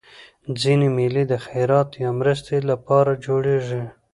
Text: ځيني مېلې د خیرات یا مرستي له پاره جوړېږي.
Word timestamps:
ځيني 0.59 0.89
مېلې 0.97 1.23
د 1.27 1.33
خیرات 1.45 1.89
یا 2.03 2.09
مرستي 2.19 2.57
له 2.69 2.75
پاره 2.85 3.13
جوړېږي. 3.25 3.83